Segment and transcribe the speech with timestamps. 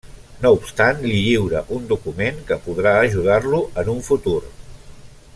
[0.43, 4.39] No obstant li lliura un document que podrà ajudar-lo en un futur.